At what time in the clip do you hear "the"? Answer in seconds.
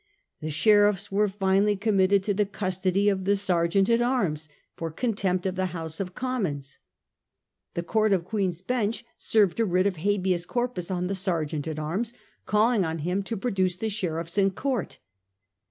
0.39-0.49, 2.33-2.47, 3.25-3.35, 5.53-5.67, 7.75-7.83, 11.05-11.13, 13.77-13.89